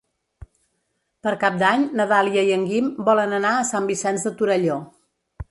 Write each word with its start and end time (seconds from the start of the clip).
Per 1.27 1.33
Cap 1.43 1.59
d'Any 1.63 1.83
na 1.99 2.07
Dàlia 2.13 2.47
i 2.49 2.49
en 2.57 2.65
Guim 2.71 2.89
volen 3.11 3.37
anar 3.41 3.53
a 3.61 3.69
Sant 3.75 3.93
Vicenç 3.93 4.27
de 4.31 4.35
Torelló. 4.43 4.81